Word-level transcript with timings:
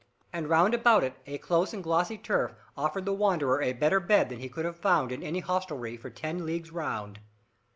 And 0.33 0.49
round 0.49 0.73
about 0.73 1.03
it 1.03 1.13
a 1.27 1.37
close 1.37 1.75
and 1.75 1.83
glossy 1.83 2.17
turf 2.17 2.55
offered 2.75 3.05
the 3.05 3.13
wanderer 3.13 3.61
a 3.61 3.71
better 3.73 3.99
bed 3.99 4.29
than 4.29 4.39
he 4.39 4.49
could 4.49 4.65
have 4.65 4.79
found 4.79 5.11
in 5.11 5.21
any 5.21 5.41
hostelry 5.41 5.95
for 5.95 6.09
ten 6.09 6.43
leagues 6.43 6.71
round. 6.71 7.19